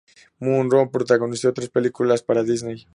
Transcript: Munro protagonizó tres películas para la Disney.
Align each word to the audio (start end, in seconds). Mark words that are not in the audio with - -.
Munro 0.39 0.89
protagonizó 0.89 1.53
tres 1.53 1.69
películas 1.69 2.23
para 2.23 2.41
la 2.41 2.47
Disney. 2.47 2.87